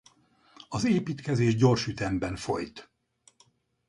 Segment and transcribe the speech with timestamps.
[0.69, 2.91] Az építkezés gyors ütemben folyt.